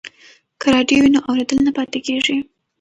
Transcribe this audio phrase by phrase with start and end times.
[0.61, 2.37] که راډیو وي نو اورېدل نه پاتې کیږي.